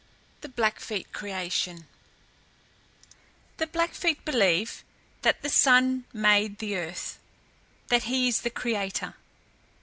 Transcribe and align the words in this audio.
THE 0.41 0.49
BLACKFEET 0.49 1.13
CREATION 1.13 1.85
The 3.57 3.67
Blackfeet 3.67 4.25
believe 4.25 4.83
that 5.21 5.43
the 5.43 5.49
Sun 5.49 6.05
made 6.11 6.57
the 6.57 6.75
earth 6.75 7.19
that 7.89 8.05
he 8.05 8.27
is 8.27 8.41
the 8.41 8.49
creator. 8.49 9.13